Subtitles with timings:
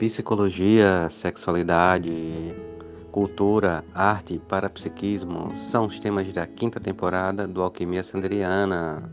[0.00, 2.10] Psicologia, sexualidade,
[3.12, 9.12] cultura, arte e parapsiquismo são os temas da quinta temporada do Alquimia Sanderiana.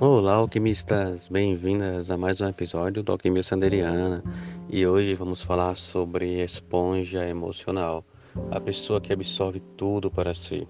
[0.00, 1.28] Olá, alquimistas!
[1.28, 4.24] Bem-vindas a mais um episódio do Alquimia Sanderiana
[4.72, 8.02] e hoje vamos falar sobre esponja emocional,
[8.50, 10.66] a pessoa que absorve tudo para si.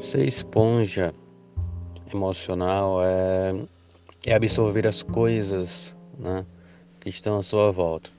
[0.00, 1.14] Ser esponja
[2.12, 3.54] emocional é,
[4.26, 6.44] é absorver as coisas né,
[6.98, 8.10] que estão à sua volta.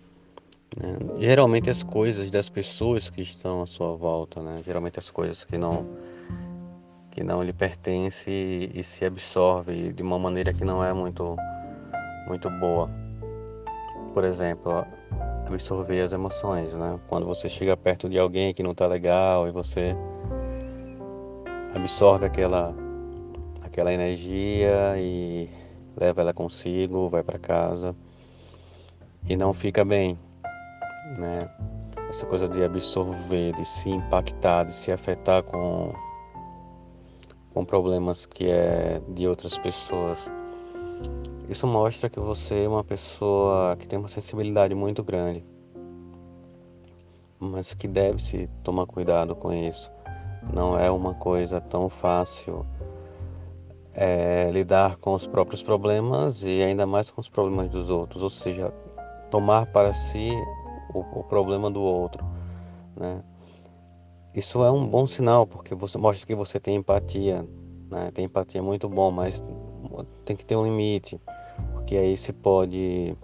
[0.82, 0.98] Né?
[1.20, 4.56] Geralmente as coisas das pessoas que estão à sua volta, né?
[4.66, 5.86] geralmente as coisas que não
[7.12, 11.36] que não lhe pertence e, e se absorve de uma maneira que não é muito
[12.26, 13.07] muito boa.
[14.14, 14.86] Por exemplo,
[15.48, 17.00] absorver as emoções, né?
[17.08, 19.96] Quando você chega perto de alguém que não está legal e você
[21.74, 22.74] absorve aquela
[23.62, 25.50] aquela energia e
[25.96, 27.96] leva ela consigo, vai para casa
[29.30, 30.18] e não fica bem,
[31.18, 31.40] né?
[32.10, 35.94] Essa coisa de absorver, de se impactar, de se afetar com
[37.54, 40.32] com problemas que é de outras pessoas.
[41.50, 45.46] Isso mostra que você é uma pessoa que tem uma sensibilidade muito grande,
[47.40, 49.90] mas que deve se tomar cuidado com isso.
[50.54, 52.66] Não é uma coisa tão fácil
[53.94, 58.30] é, lidar com os próprios problemas e ainda mais com os problemas dos outros, ou
[58.30, 58.74] seja,
[59.32, 60.32] tomar para si
[60.94, 62.26] o, o problema do outro,
[62.96, 63.24] né?
[64.38, 67.44] Isso é um bom sinal, porque você mostra que você tem empatia.
[67.90, 68.12] Né?
[68.14, 69.44] Tem empatia muito bom, mas
[70.26, 71.20] tem que ter um limite,
[71.74, 73.16] porque aí você pode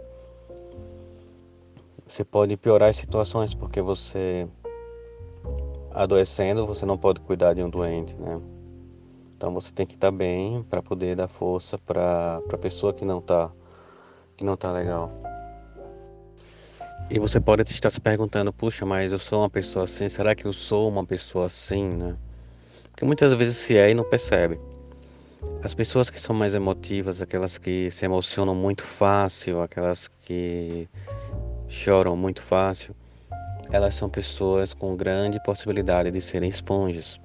[2.08, 4.48] você pode piorar as situações, porque você
[5.92, 8.42] adoecendo, você não pode cuidar de um doente, né?
[9.36, 13.20] Então você tem que estar bem para poder dar força para a pessoa que não
[13.20, 13.52] está
[14.38, 15.12] que não tá legal.
[17.10, 20.46] E você pode estar se perguntando, puxa, mas eu sou uma pessoa assim, será que
[20.46, 22.16] eu sou uma pessoa assim, né?
[22.92, 24.60] Porque muitas vezes se é e não percebe.
[25.64, 30.90] As pessoas que são mais emotivas, aquelas que se emocionam muito fácil, aquelas que
[31.68, 32.96] choram muito fácil,
[33.72, 37.20] elas são pessoas com grande possibilidade de serem esponjas,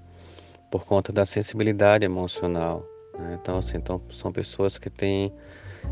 [0.71, 2.87] por conta da sensibilidade emocional.
[3.19, 3.39] Né?
[3.41, 5.33] Então, assim, então, são pessoas que têm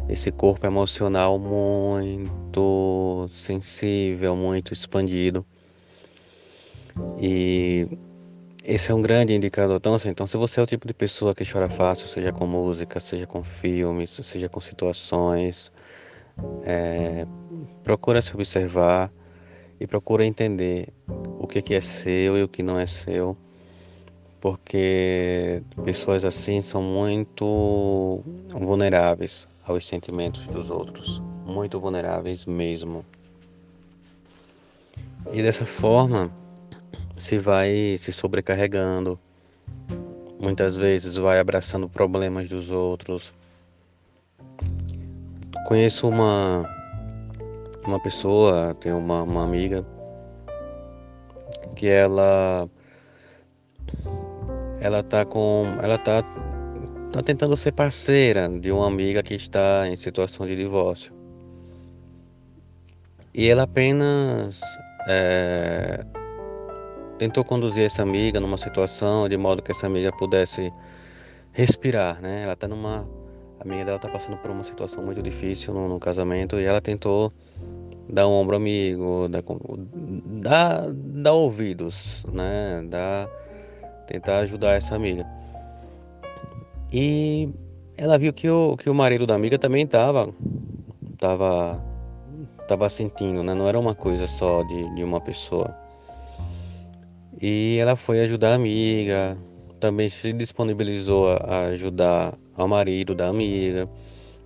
[0.09, 5.45] esse corpo emocional muito sensível, muito expandido.
[7.21, 7.89] E
[8.67, 9.77] esse é um grande indicador.
[9.77, 12.47] Então, assim, então, se você é o tipo de pessoa que chora fácil, seja com
[12.47, 15.73] música, seja com filmes, seja com situações,
[16.65, 17.25] é,
[17.85, 19.11] procura se observar
[19.79, 20.89] e procura entender
[21.39, 23.37] o que, que é seu e o que não é seu,
[24.41, 28.21] porque pessoas assim são muito
[28.53, 33.05] vulneráveis aos sentimentos dos outros, muito vulneráveis mesmo.
[35.33, 36.33] E dessa forma
[37.17, 39.19] se vai se sobrecarregando,
[40.39, 43.33] muitas vezes vai abraçando problemas dos outros.
[45.67, 46.65] Conheço uma
[47.87, 49.85] uma pessoa, tenho uma, uma amiga
[51.75, 52.69] que ela
[54.81, 56.25] ela tá com ela tá
[57.07, 61.15] está tentando ser parceira de uma amiga que está em situação de divórcio.
[63.33, 64.61] E ela apenas
[65.09, 66.05] é,
[67.19, 70.73] tentou conduzir essa amiga numa situação de modo que essa amiga pudesse
[71.53, 72.43] respirar, né?
[72.43, 73.09] Ela está numa
[73.59, 76.81] a amiga dela está passando por uma situação muito difícil no, no, casamento e ela
[76.81, 77.33] tentou
[78.09, 82.85] dar um ombro amigo, dar, dar, ouvidos, né?
[82.89, 83.29] Dar,
[84.07, 85.27] tentar ajudar essa amiga.
[86.93, 87.49] E
[87.97, 90.29] ela viu que o, que o marido da amiga também estava
[91.17, 91.83] tava,
[92.69, 93.55] tava sentindo, né?
[93.55, 95.75] Não era uma coisa só de, de uma pessoa.
[97.41, 99.37] E ela foi ajudar a amiga,
[99.79, 103.89] também se disponibilizou a ajudar ao marido da amiga,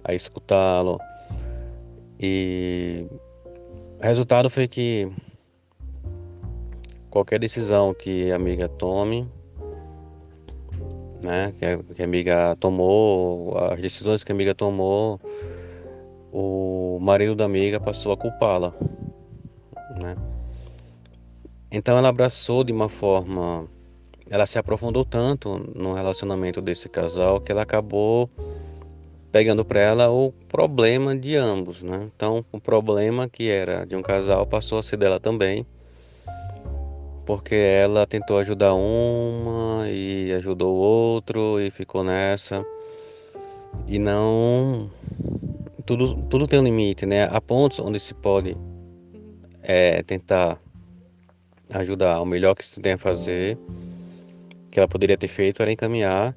[0.02, 0.98] a escutá-lo.
[2.18, 3.06] E
[4.00, 5.10] o resultado foi que
[7.10, 9.28] qualquer decisão que a amiga tome,
[11.22, 15.20] né, que a, que a amiga tomou, as decisões que a amiga tomou,
[16.32, 18.74] o marido da amiga passou a culpá-la,
[19.96, 20.16] né?
[21.70, 23.68] Então ela abraçou de uma forma,
[24.28, 28.28] ela se aprofundou tanto no relacionamento desse casal que ela acabou
[29.30, 32.10] pegando para ela o problema de ambos, né?
[32.14, 35.64] Então, o problema que era de um casal passou a ser dela também,
[37.24, 42.64] porque ela tentou ajudar uma e ajudou o outro e ficou nessa.
[43.86, 44.90] E não
[45.86, 47.28] tudo tudo tem um limite, né?
[47.30, 48.56] Há pontos onde se pode
[49.62, 50.60] é, tentar
[51.72, 52.20] ajudar.
[52.20, 53.58] O melhor que se tem a fazer,
[54.70, 56.36] que ela poderia ter feito, era encaminhar,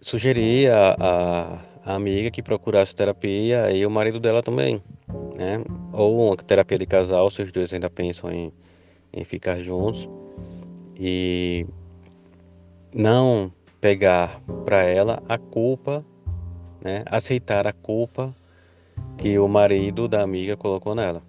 [0.00, 1.58] sugerir a, a
[1.88, 4.82] a amiga que procurasse terapia e o marido dela também,
[5.34, 5.64] né?
[5.90, 8.52] Ou uma terapia de casal, se os dois ainda pensam em,
[9.10, 10.06] em ficar juntos
[10.94, 11.66] e
[12.92, 13.50] não
[13.80, 16.04] pegar para ela a culpa,
[16.84, 17.04] né?
[17.06, 18.36] Aceitar a culpa
[19.16, 21.22] que o marido da amiga colocou nela,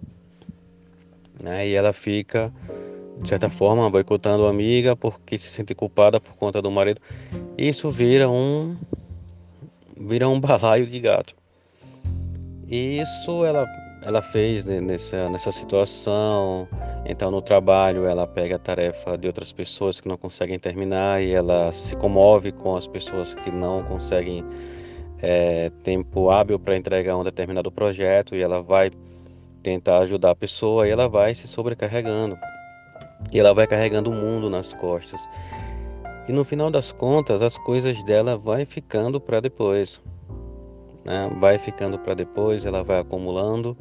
[1.42, 1.66] né?
[1.66, 2.52] E ela fica
[3.20, 7.00] de certa forma boicotando a amiga porque se sente culpada por conta do marido.
[7.56, 8.76] Isso vira um
[9.96, 11.34] vira um balaio de gato.
[12.66, 13.66] E isso ela,
[14.02, 16.68] ela fez nessa, nessa situação.
[17.04, 21.32] Então, no trabalho, ela pega a tarefa de outras pessoas que não conseguem terminar e
[21.32, 24.44] ela se comove com as pessoas que não conseguem
[25.20, 28.90] é, tempo hábil para entregar um determinado projeto e ela vai
[29.62, 32.38] tentar ajudar a pessoa e ela vai se sobrecarregando.
[33.32, 35.28] E ela vai carregando o mundo nas costas.
[36.28, 40.00] E no final das contas, as coisas dela vai ficando para depois.
[41.04, 41.30] Né?
[41.40, 43.76] Vai ficando para depois, ela vai acumulando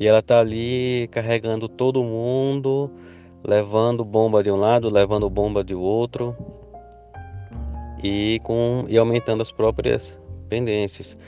[0.00, 2.88] e ela tá ali carregando todo mundo,
[3.44, 6.36] levando bomba de um lado, levando bomba de outro
[8.00, 10.16] e com e aumentando as próprias
[10.48, 11.18] pendências.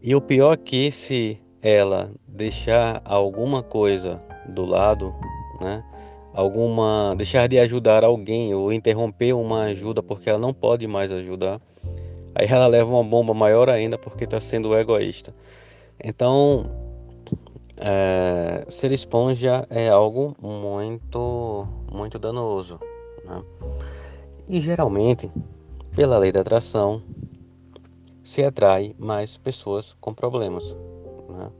[0.00, 5.12] E o pior é que se ela deixar alguma coisa do lado,
[5.60, 5.84] né?
[6.34, 11.60] Alguma deixar de ajudar alguém ou interromper uma ajuda porque ela não pode mais ajudar,
[12.34, 15.34] aí ela leva uma bomba maior ainda porque está sendo egoísta.
[16.02, 16.70] Então,
[17.78, 22.80] é, ser esponja é algo muito, muito danoso.
[23.24, 23.42] Né?
[24.48, 25.30] E geralmente,
[25.94, 27.02] pela lei da atração,
[28.22, 30.76] se atrai mais pessoas com problemas.
[31.28, 31.50] Né?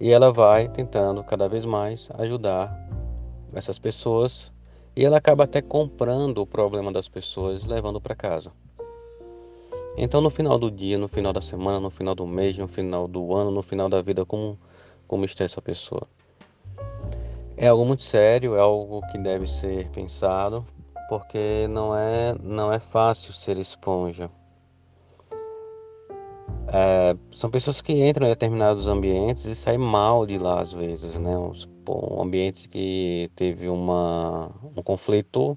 [0.00, 2.74] E ela vai tentando cada vez mais ajudar
[3.52, 4.50] essas pessoas
[4.94, 8.50] e ela acaba até comprando o problema das pessoas e levando para casa.
[9.96, 13.08] Então, no final do dia, no final da semana, no final do mês, no final
[13.08, 14.58] do ano, no final da vida, como,
[15.06, 16.06] como está essa pessoa?
[17.56, 20.66] É algo muito sério, é algo que deve ser pensado,
[21.08, 24.30] porque não é, não é fácil ser esponja.
[26.72, 31.16] É, são pessoas que entram em determinados ambientes e saem mal de lá às vezes,
[31.18, 31.36] né?
[31.88, 35.56] um ambiente que teve uma, um conflito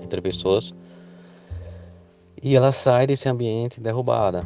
[0.00, 0.72] entre pessoas
[2.40, 4.42] e ela sai desse ambiente derrubada,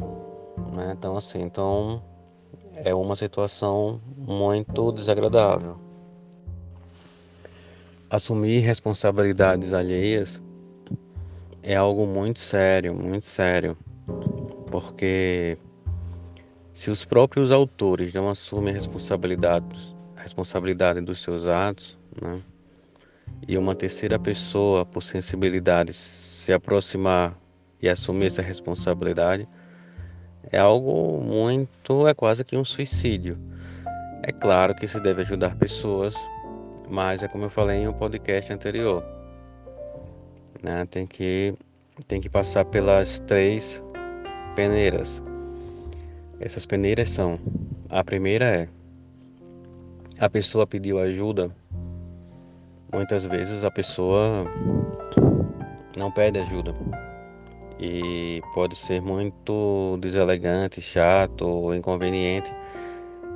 [0.73, 0.95] né?
[0.97, 2.01] Então assim, então
[2.73, 5.77] é uma situação muito desagradável.
[8.09, 10.41] Assumir responsabilidades alheias
[11.61, 13.77] é algo muito sério, muito sério,
[14.71, 15.57] porque
[16.79, 22.39] se os próprios autores não assumem responsabilidades, responsabilidade dos seus atos, né?
[23.45, 27.37] e uma terceira pessoa, por sensibilidade, se aproximar
[27.81, 29.45] e assumir essa responsabilidade,
[30.53, 33.37] é algo muito, é quase que um suicídio.
[34.23, 36.15] É claro que se deve ajudar pessoas,
[36.89, 39.03] mas é como eu falei em um podcast anterior,
[40.63, 40.85] né?
[40.89, 41.53] Tem que
[42.07, 43.83] tem que passar pelas três
[44.55, 45.21] peneiras,
[46.39, 47.39] essas peneiras são:
[47.89, 48.69] a primeira é
[50.19, 51.49] a pessoa pediu ajuda.
[52.91, 54.45] Muitas vezes a pessoa
[55.95, 56.73] não pede ajuda
[57.79, 62.51] e pode ser muito deselegante, chato ou inconveniente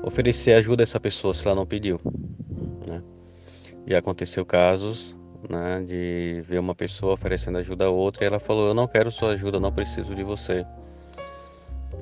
[0.04, 2.00] oferecer ajuda a essa pessoa se ela não pediu.
[2.86, 3.02] Né?
[3.96, 5.16] Aconteceu casos
[5.50, 9.10] né, de ver uma pessoa oferecendo ajuda a outra e ela falou: Eu não quero
[9.12, 10.66] sua ajuda, não preciso de você.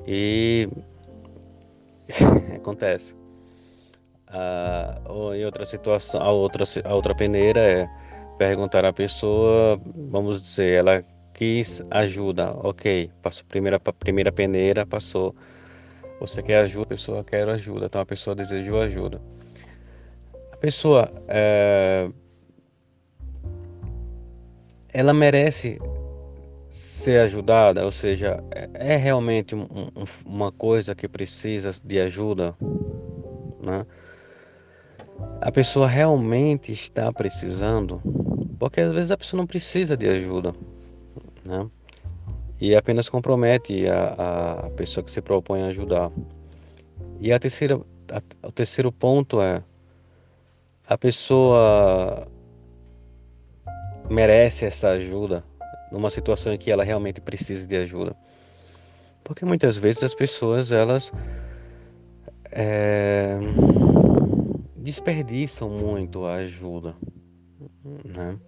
[0.06, 0.68] E
[2.56, 3.14] acontece.
[4.28, 7.88] Ah, ou em outra situação, a outra, a outra peneira é
[8.38, 9.78] perguntar à pessoa,
[10.10, 11.02] vamos dizer, ela
[11.34, 15.34] quis ajuda, ok, passou primeira primeira peneira, passou.
[16.20, 19.20] Você quer ajuda, a pessoa quer ajuda, então a pessoa desejou ajuda.
[20.52, 22.08] A pessoa é,
[24.94, 25.80] ela merece
[26.72, 32.56] ser ajudada, ou seja, é, é realmente um, um, uma coisa que precisa de ajuda,
[33.60, 33.84] né?
[35.38, 38.00] A pessoa realmente está precisando,
[38.58, 40.54] porque às vezes a pessoa não precisa de ajuda,
[41.44, 41.68] né?
[42.58, 46.10] e apenas compromete a, a pessoa que se propõe a ajudar.
[47.20, 47.78] E a terceira,
[48.10, 49.62] a, o terceiro ponto é
[50.88, 52.26] a pessoa
[54.08, 55.44] merece essa ajuda
[55.92, 58.16] numa situação em que ela realmente precisa de ajuda.
[59.22, 61.12] Porque muitas vezes as pessoas elas
[62.50, 63.38] é,
[64.76, 66.96] desperdiçam muito a ajuda.
[68.04, 68.38] Né?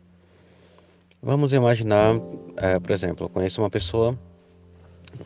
[1.23, 2.17] Vamos imaginar,
[2.57, 4.19] é, por exemplo, eu conheço uma pessoa,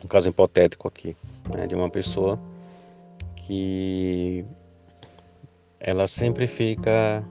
[0.03, 1.15] um caso hipotético aqui,
[1.49, 2.39] né, de uma pessoa
[3.35, 4.45] que
[5.79, 7.23] ela sempre fica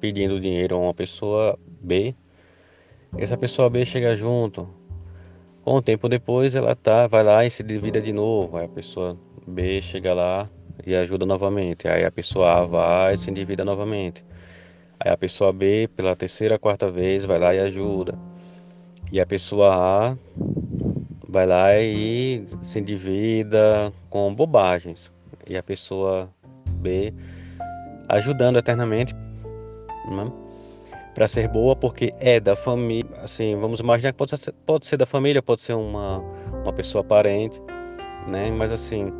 [0.00, 2.14] pedindo dinheiro a uma pessoa B.
[3.16, 4.68] Essa pessoa B chega junto.
[5.62, 8.56] Com o tempo depois ela tá, vai lá e se divida de novo.
[8.56, 9.16] Aí a pessoa
[9.46, 10.50] B chega lá
[10.86, 11.88] e ajuda novamente.
[11.88, 14.24] Aí a pessoa A vai e se endivida novamente.
[15.00, 18.18] Aí a pessoa B, pela terceira, quarta vez, vai lá e ajuda.
[19.12, 20.16] E a pessoa A
[21.28, 25.12] vai lá e se endivida com bobagens.
[25.46, 26.28] E a pessoa
[26.80, 27.14] B
[28.08, 29.14] ajudando eternamente
[30.10, 30.43] né?
[31.14, 33.10] Para ser boa, porque é da família.
[33.22, 36.18] Assim, vamos imaginar que pode ser, pode ser da família, pode ser uma,
[36.62, 37.60] uma pessoa parente,
[38.26, 38.50] né?
[38.50, 39.12] Mas assim,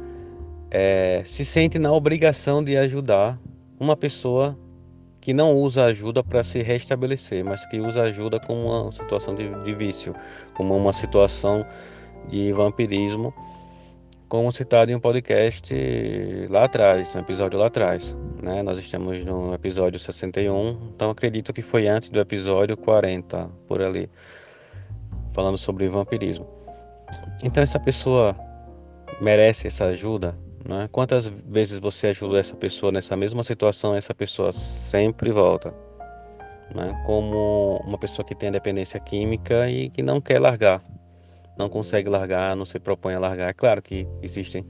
[0.71, 3.39] é, se sente na obrigação de ajudar
[3.79, 4.59] uma pessoa
[5.21, 9.49] que não usa ajuda para se restabelecer, mas que usa ajuda como uma situação de,
[9.63, 10.15] de vício,
[10.53, 11.65] como uma situação
[12.29, 13.33] de vampirismo
[14.35, 15.73] como citado em um podcast
[16.51, 18.17] lá atrás, um episódio lá atrás.
[18.45, 18.63] Né?
[18.63, 24.11] Nós estamos no episódio 61, então acredito que foi antes do episódio 40, por ali,
[25.33, 26.47] falando sobre vampirismo.
[27.43, 28.37] Então essa pessoa
[29.19, 30.37] merece essa ajuda?
[30.63, 30.87] Né?
[30.93, 35.73] Quantas vezes você ajudou essa pessoa nessa mesma situação, essa pessoa sempre volta?
[36.75, 37.03] Né?
[37.07, 40.83] Como uma pessoa que tem dependência química e que não quer largar
[41.57, 43.49] não consegue largar, não se propõe a largar.
[43.49, 44.67] É claro que existem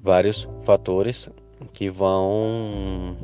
[0.00, 1.28] vários fatores
[1.72, 3.16] que vão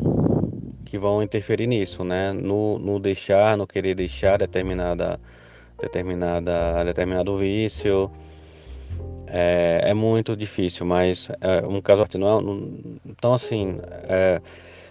[0.84, 2.32] que vão interferir nisso, né?
[2.32, 5.18] No, no deixar, no querer deixar determinada
[5.80, 8.10] determinada determinado vício
[9.26, 14.40] é, é muito difícil, mas é, um caso não, é, não então assim é,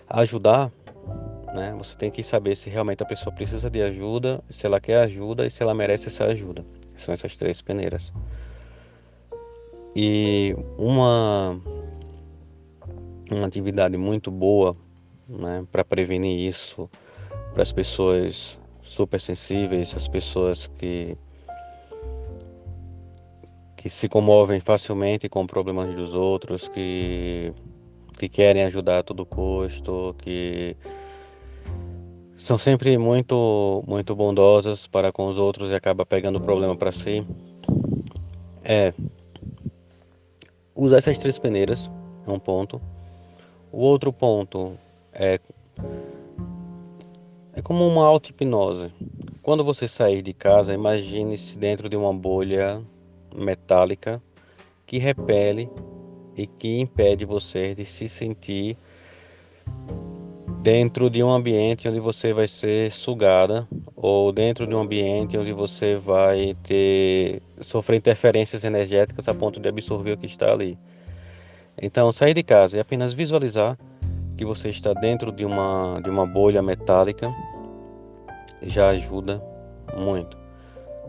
[0.10, 0.72] ajudar
[1.54, 1.76] né?
[1.78, 5.46] Você tem que saber se realmente a pessoa precisa de ajuda, se ela quer ajuda
[5.46, 6.66] e se ela merece essa ajuda.
[6.96, 8.12] São essas três peneiras.
[9.96, 11.60] E uma,
[13.36, 14.76] uma atividade muito boa
[15.28, 16.90] né, para prevenir isso
[17.54, 21.18] para as pessoas super sensíveis, as pessoas que
[23.78, 27.52] que se comovem facilmente com problemas dos outros, que,
[28.16, 30.78] que querem ajudar a todo custo, que
[32.38, 36.92] são sempre muito muito bondosas para com os outros e acaba pegando o problema para
[36.92, 37.26] si.
[38.64, 38.94] É
[40.76, 41.90] usar essas três peneiras
[42.28, 42.80] é um ponto.
[43.72, 44.78] O outro ponto
[45.14, 45.40] é
[47.54, 48.92] é como uma auto-hipnose.
[49.42, 52.82] Quando você sair de casa, imagine-se dentro de uma bolha
[53.36, 54.22] metálica
[54.86, 55.70] que repele
[56.36, 58.78] e que impede você de se sentir
[60.62, 65.52] dentro de um ambiente onde você vai ser sugada ou dentro de um ambiente onde
[65.52, 70.78] você vai ter sofrer interferências energéticas a ponto de absorver o que está ali.
[71.82, 73.78] Então, sair de casa e apenas visualizar
[74.38, 77.34] que você está dentro de uma de uma bolha metálica
[78.62, 79.44] já ajuda
[79.98, 80.38] muito.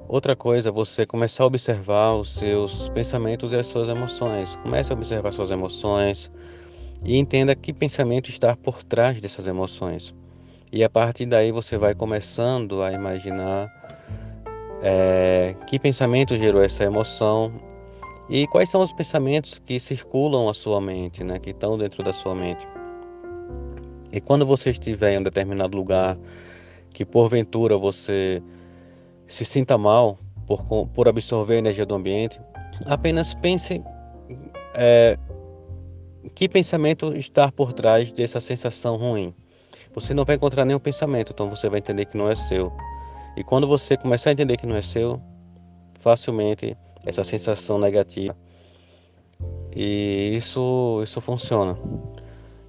[0.08, 4.56] Outra coisa é você começar a observar os seus pensamentos e as suas emoções.
[4.56, 6.30] Comece a observar suas emoções,
[7.04, 10.14] e entenda que pensamento está por trás dessas emoções.
[10.72, 13.70] E a partir daí você vai começando a imaginar
[14.82, 17.52] é, que pensamento gerou essa emoção
[18.28, 22.12] e quais são os pensamentos que circulam a sua mente, né, que estão dentro da
[22.12, 22.66] sua mente.
[24.12, 26.18] E quando você estiver em um determinado lugar
[26.90, 28.42] que porventura você
[29.26, 32.38] se sinta mal por, por absorver a energia do ambiente,
[32.86, 33.82] apenas pense
[34.74, 35.18] é,
[36.34, 39.34] que pensamento está por trás dessa sensação ruim?
[39.94, 42.72] Você não vai encontrar nenhum pensamento, então você vai entender que não é seu.
[43.36, 45.20] E quando você começar a entender que não é seu,
[46.00, 48.36] facilmente essa sensação negativa
[49.74, 51.78] e isso isso funciona.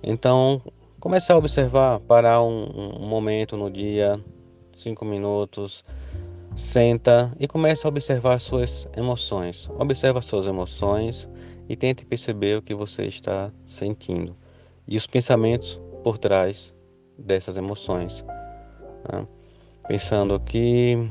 [0.02, 0.62] Então
[1.00, 4.20] começar a observar, parar um, um momento no dia,
[4.74, 5.84] cinco minutos,
[6.56, 9.70] senta e começa a observar suas emoções.
[9.78, 11.28] Observa suas emoções
[11.68, 14.36] e tente perceber o que você está sentindo
[14.88, 16.74] e os pensamentos por trás
[17.18, 18.24] dessas emoções.
[19.12, 19.28] Né?
[19.88, 21.10] Pensando que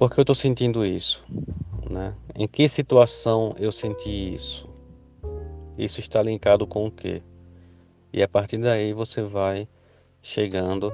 [0.00, 1.22] Por que eu estou sentindo isso?
[1.90, 2.14] Né?
[2.34, 4.66] Em que situação eu senti isso?
[5.76, 7.22] Isso está linkado com o quê?
[8.10, 9.68] E a partir daí você vai
[10.22, 10.90] chegando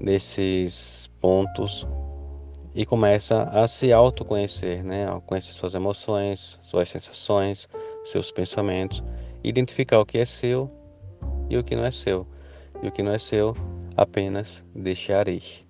[0.00, 1.86] nesses pontos
[2.74, 5.06] e começa a se autoconhecer, né?
[5.06, 7.68] A conhecer suas emoções, suas sensações,
[8.02, 9.04] seus pensamentos,
[9.44, 10.70] identificar o que é seu
[11.50, 12.26] e o que não é seu.
[12.82, 13.54] E o que não é seu,
[13.94, 15.66] apenas deixar ir.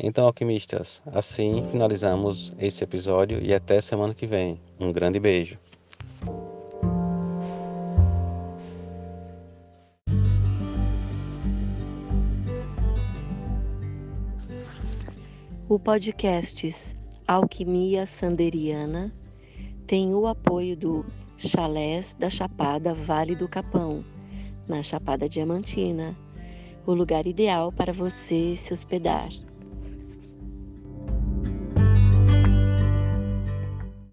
[0.00, 4.60] Então, alquimistas, assim finalizamos esse episódio e até semana que vem.
[4.78, 5.58] Um grande beijo.
[15.68, 19.12] O podcast Alquimia Sanderiana
[19.86, 21.04] tem o apoio do
[21.36, 24.04] Chalés da Chapada Vale do Capão,
[24.66, 26.16] na Chapada Diamantina,
[26.86, 29.28] o lugar ideal para você se hospedar.